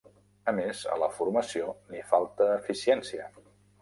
[0.51, 3.29] A més, a la formació li falta eficiència.